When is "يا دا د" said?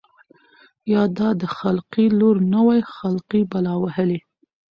0.93-1.43